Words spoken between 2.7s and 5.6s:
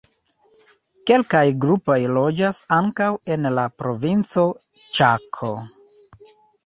ankaŭ en la provinco Ĉako.